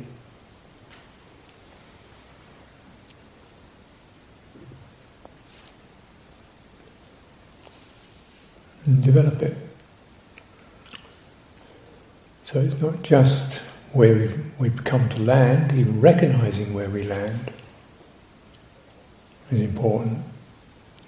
[8.86, 9.69] and develop it.
[12.52, 13.60] So it's not just
[13.92, 17.52] where we've, we've come to land, even recognizing where we land
[19.52, 20.18] is important.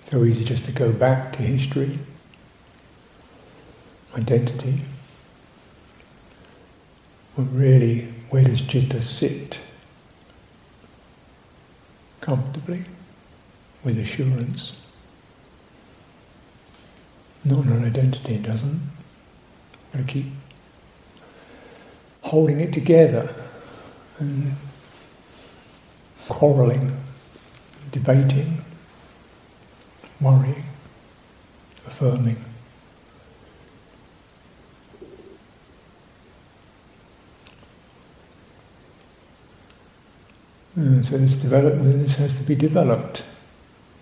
[0.09, 1.99] So easy just to go back to history,
[4.17, 4.79] identity.
[7.37, 9.59] But really, where does citta sit?
[12.21, 12.85] Comfortably,
[13.83, 14.75] with assurance.
[17.45, 18.81] Not an identity, doesn't.
[19.93, 20.27] Got to keep
[22.23, 23.35] holding it together
[24.19, 24.53] and
[26.29, 26.97] quarrelling,
[27.91, 28.65] debating,
[30.21, 30.65] worrying,
[31.87, 32.37] affirming.
[40.75, 43.25] And so this development, this has to be developed.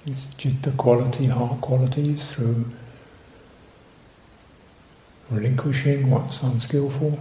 [0.06, 0.26] It's
[0.62, 2.64] the quality, heart qualities through
[5.30, 7.18] relinquishing what's unskillful,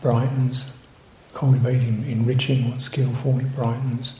[0.00, 0.70] brightens,
[1.34, 4.12] cultivating, enriching what's skillful, it brightens,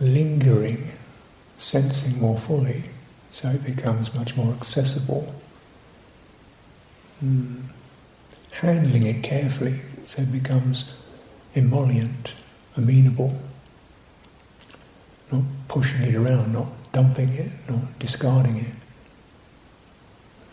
[0.00, 0.90] lingering,
[1.58, 2.84] sensing more fully,
[3.32, 5.32] so it becomes much more accessible.
[7.24, 7.62] Mm.
[8.50, 10.94] Handling it carefully, so it becomes
[11.54, 12.32] emollient,
[12.76, 13.38] amenable,
[15.30, 18.74] not pushing it around, not dumping it, not discarding it,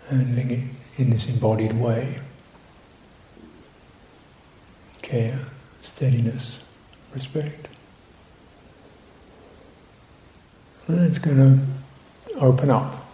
[0.10, 0.64] handling it
[1.02, 2.20] in this embodied way.
[5.06, 5.38] Care,
[5.84, 6.64] steadiness,
[7.14, 7.68] respect.
[10.88, 13.06] And it's going to open up.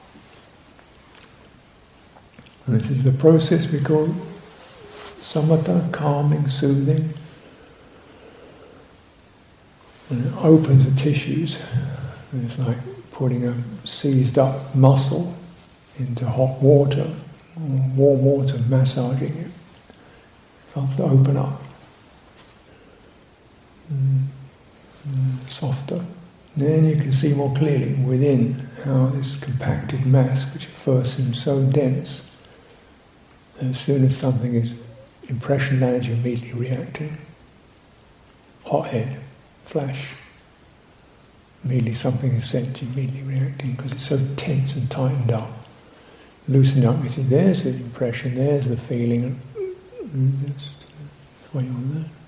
[2.65, 4.07] And this is the process we call
[5.19, 7.13] samatha, calming, soothing.
[10.09, 11.57] And it opens the tissues.
[12.31, 12.77] And it's like
[13.11, 13.53] putting a
[13.85, 15.35] seized up muscle
[15.99, 17.05] into hot water,
[17.57, 19.51] warm water, massaging it.
[20.69, 21.61] Starts to open up.
[23.91, 24.25] Mm,
[25.07, 26.03] mm, softer.
[26.55, 31.41] Then you can see more clearly within how this compacted mass, which at first seems
[31.41, 32.35] so dense,
[33.61, 34.73] as soon as something is
[35.29, 37.17] impression lands, you immediately reacting.
[38.65, 39.17] Hothead,
[39.65, 40.09] flash.
[41.63, 45.49] Immediately something is sent, to immediately reacting because it's so tense and tightened up.
[46.47, 49.39] Loosened up, you see, there's the impression, there's the feeling.
[50.47, 50.85] Just
[51.53, 52.20] wait on that.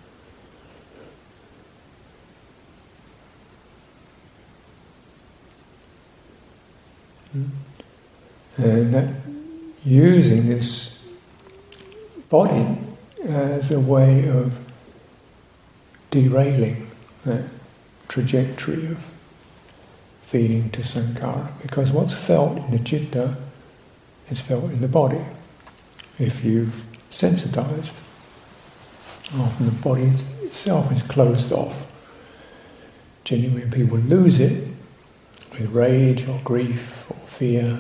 [8.58, 9.10] And that
[9.84, 11.00] using this
[12.30, 12.78] body
[13.26, 14.54] as a way of
[16.12, 16.90] derailing
[17.26, 17.44] that
[18.08, 19.04] trajectory of
[20.28, 21.50] feeling to sankhara.
[21.62, 23.36] Because what's felt in the citta
[24.30, 25.24] is felt in the body.
[26.20, 27.96] If you've sensitized,
[29.36, 30.04] often the body
[30.44, 31.76] itself is closed off.
[33.30, 34.68] When people lose it
[35.52, 37.78] with rage or grief or fear,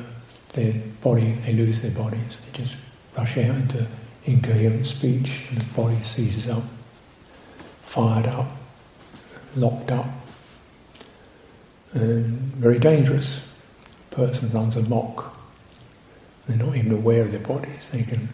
[0.54, 2.38] their body, they lose their bodies.
[2.45, 2.78] They just
[3.18, 3.88] rush out into
[4.26, 6.64] incoherent speech and the body seizes up,
[7.82, 8.51] fired up,
[9.56, 10.08] locked up,
[11.93, 12.26] and
[12.56, 13.54] very dangerous.
[14.10, 15.36] The person runs amok.
[16.47, 17.89] They're not even aware of their bodies.
[17.89, 18.28] They can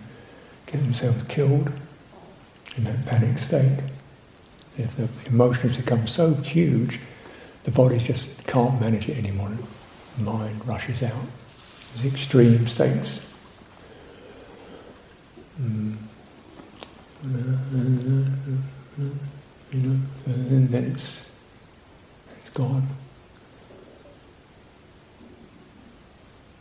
[0.66, 1.72] get themselves killed
[2.78, 3.80] in that panic state.
[4.78, 7.00] If the emotions become so huge,
[7.64, 9.52] the body just can't manage it anymore.
[10.20, 11.14] Mind rushes out.
[11.96, 13.26] These extreme states.
[15.62, 15.96] Mm.
[19.72, 21.26] You know, and then it's
[22.38, 22.88] it's gone.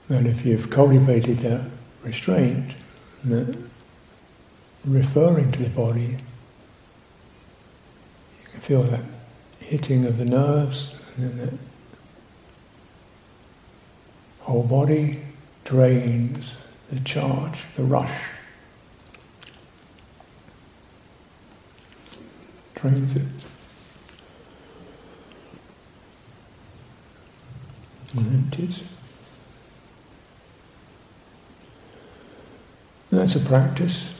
[0.08, 1.62] And if you've cultivated that
[2.02, 2.72] restraint,
[3.24, 3.56] that
[4.84, 6.16] referring to the body,
[8.42, 9.02] you can feel that
[9.60, 11.67] hitting of the nerves, and then the
[14.48, 15.20] whole body
[15.66, 16.56] drains
[16.90, 18.18] the charge, the rush.
[22.76, 23.22] Drains it.
[28.16, 28.90] And empties.
[33.10, 34.18] That's a practice.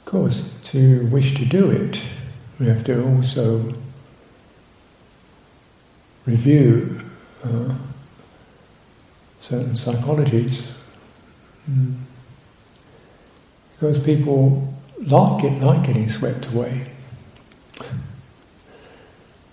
[0.00, 1.98] Of course, to wish to do it,
[2.60, 3.72] we have to also
[6.26, 7.00] review
[7.44, 7.74] uh,
[9.40, 10.72] certain psychologies.
[11.70, 11.94] Mm.
[13.72, 14.74] Because people
[15.06, 16.86] like it, like getting swept away,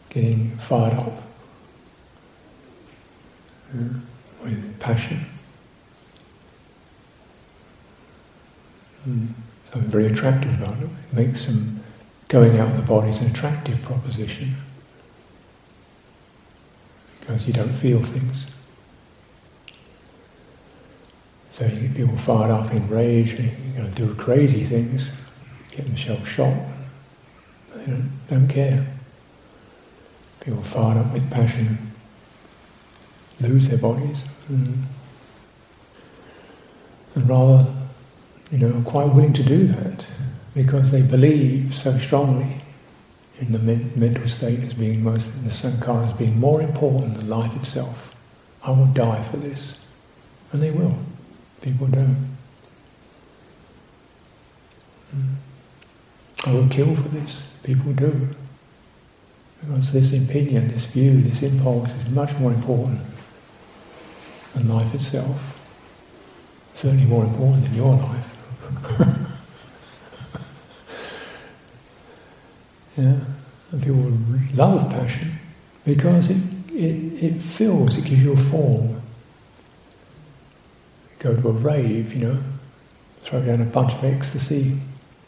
[0.10, 1.24] getting fired up
[3.74, 4.00] uh,
[4.44, 5.26] with passion.
[9.08, 9.28] Mm.
[9.72, 10.86] Something very attractive about it.
[10.86, 11.84] It makes them
[12.30, 14.56] going out of the body is an attractive proposition
[17.24, 18.46] because you don't feel things.
[21.54, 25.10] So you get people fired up in rage, going to do crazy things,
[25.72, 26.54] get themselves shot.
[27.76, 28.86] They don't, don't care.
[30.42, 31.78] People fired up with passion
[33.40, 34.24] lose their bodies.
[34.52, 34.84] Mm.
[37.16, 37.66] And rather,
[38.52, 40.06] you know, are quite willing to do that
[40.54, 42.58] because they believe so strongly
[43.40, 47.56] in the mental state as being most, the sankhara as being more important than life
[47.56, 48.16] itself.
[48.64, 49.74] I will die for this.
[50.52, 50.96] And they will.
[51.62, 52.08] People do.
[55.16, 55.36] Mm.
[56.46, 57.42] I will kill for this.
[57.64, 58.30] People do.
[59.62, 63.00] Because this opinion, this view, this impulse is much more important
[64.54, 65.60] than life itself.
[66.76, 69.30] Certainly more important than your life.
[72.98, 73.20] yeah.
[73.72, 74.12] And people
[74.54, 75.32] love passion
[75.84, 76.38] because it,
[76.70, 79.02] it, it fills, it gives you a form.
[81.20, 82.40] Go to a rave, you know,
[83.24, 84.78] throw down a bunch of ecstasy,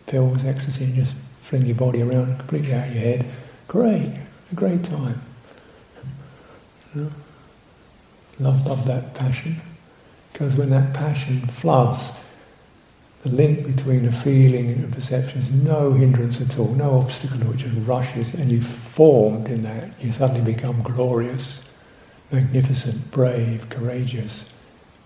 [0.05, 3.25] pills, ecstasy, and just fling your body around completely out of your head.
[3.67, 4.11] Great,
[4.51, 5.19] a great time.
[8.39, 9.59] Love, love that passion.
[10.33, 12.11] Because when that passion floods,
[13.25, 17.39] the link between a feeling and a perception is no hindrance at all, no obstacle
[17.47, 21.67] which just rushes, and you've formed in that, you suddenly become glorious,
[22.31, 24.53] magnificent, brave, courageous,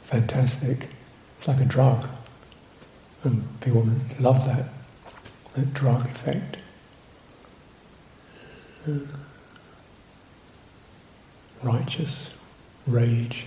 [0.03, 0.89] fantastic.
[1.37, 2.09] It's like a drug.
[3.23, 3.87] And people
[4.19, 4.65] love that,
[5.55, 6.57] that drug effect.
[11.63, 12.31] righteous,
[12.85, 13.45] rage.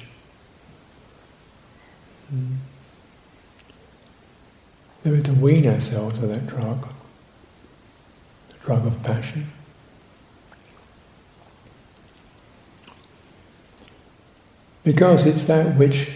[2.35, 2.57] Mm.
[5.05, 6.87] Maybe to wean ourselves of that drug,
[8.49, 9.47] the drug of passion.
[14.85, 16.11] Because it's that which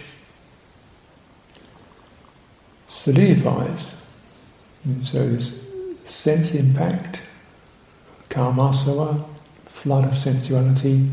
[2.87, 3.95] solidifies.
[4.85, 5.65] And so this
[6.05, 7.21] sense impact,
[8.29, 9.25] kamasava,
[9.65, 11.09] flood of sensuality,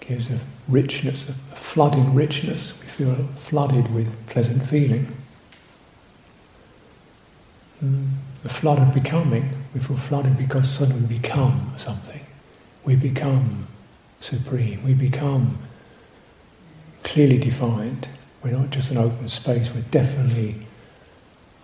[0.00, 2.78] gives a richness, a flooding richness.
[2.80, 5.15] We feel flooded with pleasant feeling.
[7.80, 12.20] The flood of becoming, we feel flooded because suddenly we become something.
[12.84, 13.66] We become
[14.20, 14.82] supreme.
[14.84, 15.58] We become
[17.04, 18.08] clearly defined.
[18.42, 20.54] We're not just an open space, we're definitely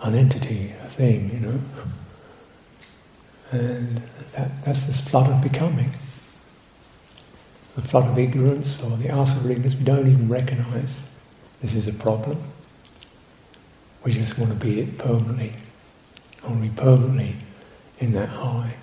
[0.03, 1.61] an entity, a thing, you know.
[3.53, 4.03] And
[4.33, 5.93] that, that's this flood of becoming.
[7.75, 11.01] The flood of ignorance or the asava of ignorance we don't even recognize
[11.61, 12.43] this is a problem.
[14.05, 15.53] We just want to be it permanently.
[16.43, 17.37] I want be permanently
[18.01, 18.75] in that high.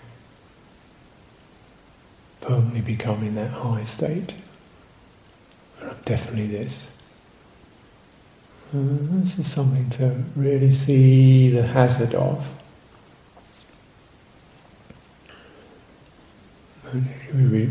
[2.42, 4.34] Permanently becoming that high state.
[5.82, 6.88] And I'm definitely this.
[8.72, 8.78] Uh,
[9.24, 12.48] this is something to really see the hazard of.
[17.34, 17.70] We,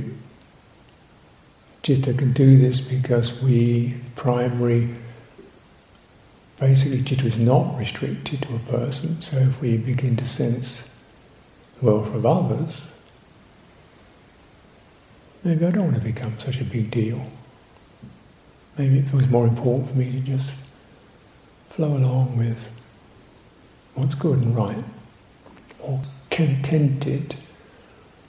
[1.82, 4.94] Citta can do this because we, primary,
[6.58, 10.84] basically Citta is not restricted to a person, so if we begin to sense
[11.78, 12.86] the welfare of others,
[15.44, 17.22] maybe I don't want to become such a big deal.
[18.76, 20.52] Maybe it feels more important for me to just
[21.70, 22.68] flow along with
[23.94, 24.82] what's good and right,
[25.80, 26.00] more
[26.30, 27.36] contented,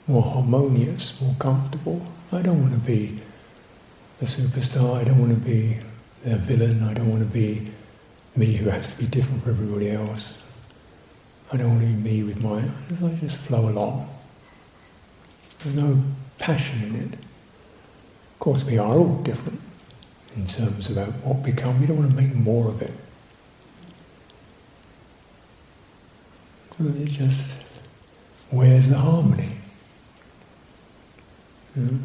[0.06, 2.00] more harmonious, more comfortable.
[2.32, 3.20] I don't want to be
[4.20, 5.78] a superstar, I don't want to be
[6.26, 7.70] a villain, I don't want to be
[8.36, 10.34] me who has to be different from everybody else.
[11.52, 14.08] I don't want to be me with my, I just flow along.
[15.62, 16.00] There's no
[16.38, 17.14] passion in it.
[17.14, 19.60] Of course, we are all different
[20.36, 21.80] in terms about what we become.
[21.80, 22.92] We don't want to make more of it.
[26.82, 27.54] It just
[28.50, 29.52] where's the harmony?
[31.74, 32.02] And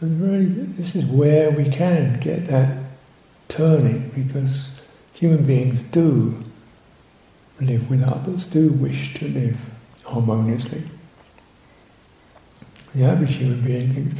[0.00, 2.87] really, this is where we can get that
[3.48, 4.70] turning because
[5.12, 6.42] human beings do
[7.60, 9.56] live with others, do wish to live
[10.04, 10.82] harmoniously.
[12.94, 14.14] The average human being thinks,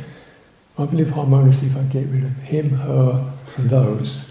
[0.79, 4.29] I can live harmoniously if I get rid of him, her, and those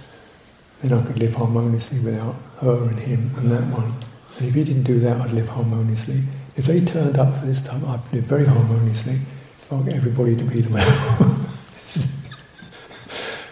[0.82, 3.94] then I could live harmoniously without her and him and that one.
[4.38, 6.22] And if he didn't do that, I'd live harmoniously.
[6.56, 9.20] If they turned up for this time, I'd live very harmoniously.
[9.62, 10.84] If I get everybody to be the way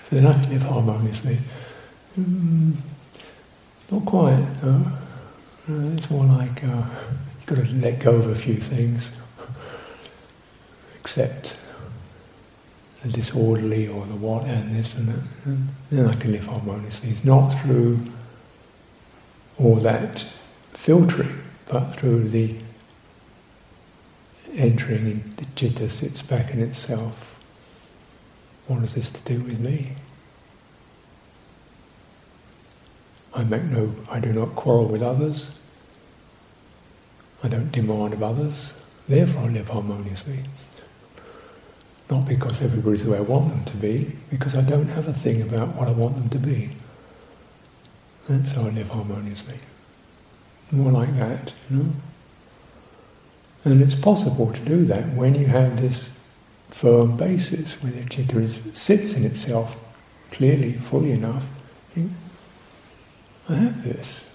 [0.10, 1.38] so then I could live harmoniously.
[2.20, 2.74] Mm,
[3.92, 4.64] not quite.
[4.64, 4.92] No.
[5.68, 9.10] Uh, it's more like uh, you've got to let go of a few things,
[11.00, 11.56] accept
[13.02, 15.20] the disorderly or the what and this and that,
[15.92, 17.10] then I can live harmoniously.
[17.10, 18.00] It's not through
[19.60, 20.26] all that
[20.74, 22.56] filtering, but through the
[24.54, 27.35] entering in the citta sits back in itself.
[28.68, 29.92] What has this to do with me?
[33.34, 35.60] I make no I do not quarrel with others.
[37.44, 38.74] I don't demand of others,
[39.08, 40.40] therefore I live harmoniously.
[42.10, 45.14] Not because everybody's the way I want them to be, because I don't have a
[45.14, 46.70] thing about what I want them to be.
[48.28, 49.60] That's how I live harmoniously.
[50.72, 51.90] More like that, you know?
[53.66, 56.10] And it's possible to do that when you have this
[56.76, 59.78] firm basis, where the citta is, sits in itself
[60.32, 61.46] clearly, fully enough.
[61.94, 62.12] Think,
[63.48, 64.26] I have this.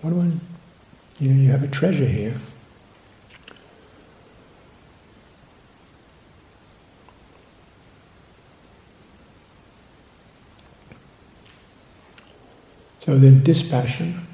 [0.00, 0.30] What do I?
[1.22, 2.34] You know, you have a treasure here.
[13.04, 14.26] So then dispassion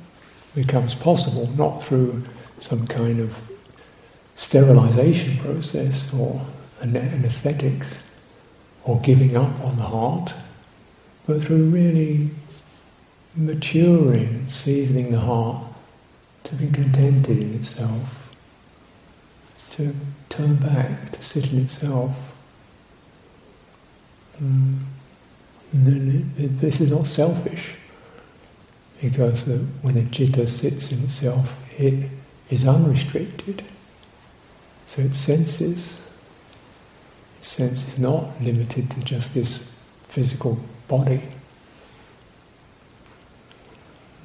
[0.54, 2.22] becomes possible not through
[2.60, 3.36] some kind of
[4.36, 6.40] sterilization process or
[6.82, 8.02] anesthetics
[8.84, 10.32] or giving up on the heart,
[11.26, 12.30] but through really
[13.36, 15.64] maturing, seasoning the heart
[16.44, 18.34] to be contented in itself,
[19.72, 19.94] to
[20.28, 22.10] turn back, to sit in itself.
[24.42, 24.78] Mm.
[25.72, 27.74] It, it, this is not selfish
[29.00, 32.10] because the, when the citta sits in itself, it
[32.50, 33.62] is unrestricted.
[34.88, 35.96] So its senses,
[37.42, 39.60] sense is not limited to just this
[40.08, 41.20] physical body.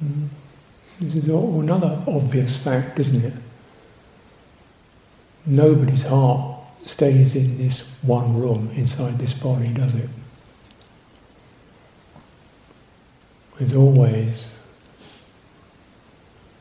[0.00, 0.26] Hmm.
[1.00, 3.32] This is another obvious fact, isn't it?
[5.44, 10.08] Nobody's heart stays in this one room inside this body, does it?
[13.58, 14.46] There's always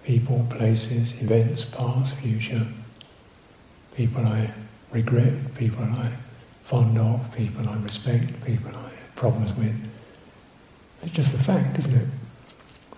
[0.03, 2.65] people, places, events, past, future,
[3.95, 4.51] people I
[4.91, 6.11] regret, people I
[6.65, 9.75] fond of, people I respect, people I have problems with.
[11.03, 12.07] It's just the fact, isn't it?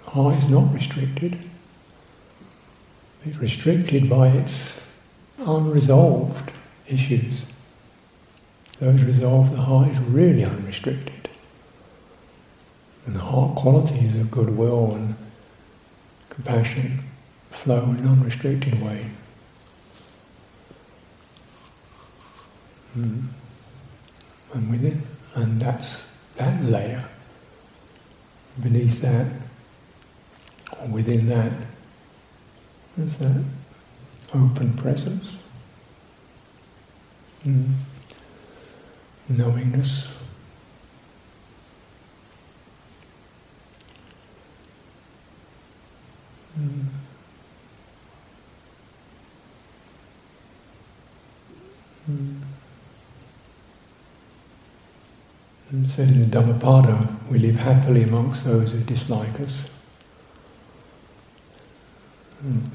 [0.05, 1.37] Heart is not restricted.
[3.25, 4.81] It's restricted by its
[5.39, 6.51] unresolved
[6.87, 7.43] issues.
[8.79, 11.29] Those resolved, the heart is really unrestricted.
[13.05, 15.15] And the heart qualities of goodwill and
[16.29, 17.03] compassion
[17.51, 19.05] flow in an unrestricted way.
[22.97, 23.27] Mm.
[24.53, 25.01] And within,
[25.35, 27.03] and that's that layer.
[28.61, 29.27] Beneath that,
[30.79, 31.51] or within that,
[32.97, 33.43] is that
[34.33, 35.37] open presence,
[37.45, 37.71] mm.
[39.29, 40.16] knowingness.
[55.89, 59.61] Said in the Dhammapada, we live happily amongst those who dislike us.
[62.45, 62.65] Mm.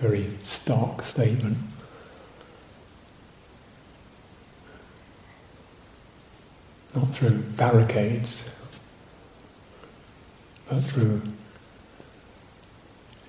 [0.00, 1.56] A very stark statement.
[6.94, 8.42] Not through barricades,
[10.68, 11.22] but through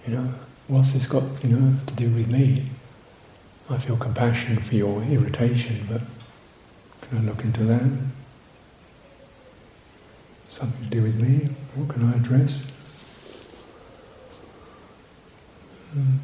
[0.08, 0.34] you know,
[0.68, 2.66] what's this got, you know, to do with me?
[3.70, 6.02] I feel compassion for your irritation, but
[7.02, 7.84] can I look into that?
[10.54, 11.49] Something to do with me?
[11.74, 12.62] What can I address?
[15.93, 16.18] Hmm.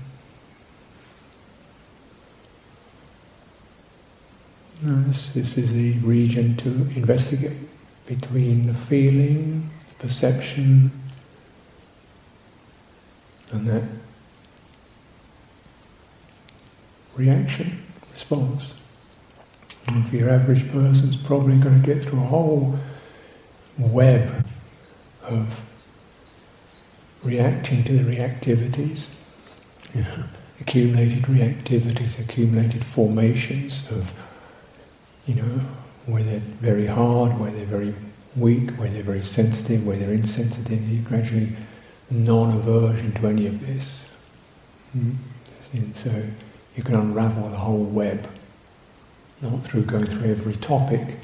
[4.84, 7.58] This, this is the region to investigate
[8.06, 9.68] between the feeling,
[9.98, 10.92] perception,
[13.52, 13.84] and that
[17.16, 17.82] reaction,
[18.14, 18.76] response.
[19.88, 22.78] And if your average person's probably going to get through a whole
[23.80, 24.46] web
[25.24, 25.62] of
[27.24, 29.08] reacting to the reactivities,
[29.94, 30.24] you know,
[30.62, 34.12] accumulated reactivities, accumulated formations of,
[35.26, 35.62] you know,
[36.06, 37.94] where they're very hard, where they're very
[38.36, 41.52] weak, where they're very sensitive, where they're insensitive, you gradually
[42.12, 44.06] non-aversion to any of this.
[44.98, 45.16] Mm.
[45.74, 46.24] And so
[46.76, 48.28] you can unravel the whole web,
[49.42, 51.16] not through going through every topic,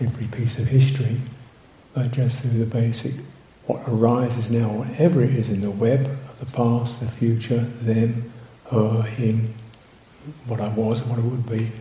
[0.00, 1.20] every piece of history,
[1.96, 3.14] but just through the basic,
[3.66, 8.30] what arises now, whatever it is in the web of the past, the future, them,
[8.70, 9.54] her, him,
[10.46, 11.72] what I was, and what I would be.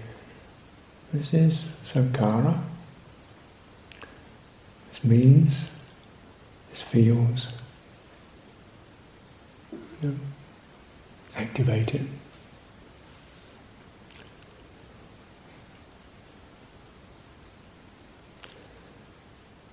[1.12, 2.58] This is sankhara.
[4.88, 5.78] This means,
[6.70, 7.50] this feels,
[11.36, 12.08] activate it.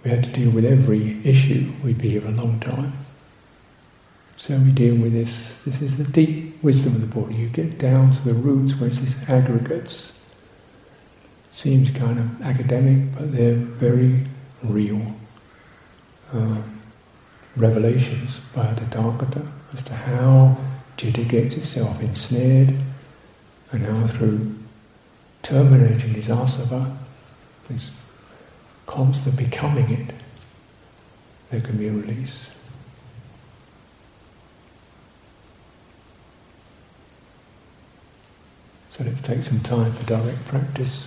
[0.05, 2.93] We had to deal with every issue, we'd be here a long time.
[4.37, 5.61] So we deal with this.
[5.65, 7.35] This is the deep wisdom of the Buddha.
[7.35, 10.13] You get down to the roots where it's this aggregates.
[11.53, 14.19] Seems kind of academic, but they're very
[14.65, 15.01] real
[16.33, 16.61] uh,
[17.57, 20.57] revelations by the Tathagata as to how
[20.99, 22.75] citta gets itself ensnared
[23.71, 24.55] and how through
[25.43, 26.97] terminating his asava,
[27.69, 27.91] this
[28.87, 30.15] constant becoming it,
[31.51, 32.49] there can be a release.
[38.91, 41.07] So let's take some time for direct practice.